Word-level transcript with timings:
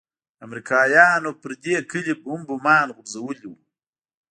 امريکايانو 0.45 1.31
پر 1.41 1.51
دې 1.63 1.75
کلي 1.91 2.13
هم 2.25 2.39
بمان 2.49 2.87
غورځولي 2.95 3.45
وو. 3.47 3.57